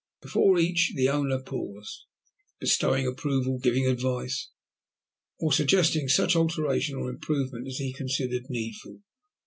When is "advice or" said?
3.85-5.53